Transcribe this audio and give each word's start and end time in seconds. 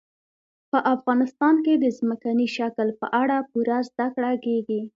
په 0.71 0.77
افغانستان 0.93 1.55
کې 1.65 1.73
د 1.77 1.85
ځمکني 1.97 2.47
شکل 2.57 2.87
په 2.99 3.07
اړه 3.21 3.37
پوره 3.49 3.79
زده 3.89 4.07
کړه 4.15 4.31
کېږي. 4.45 4.81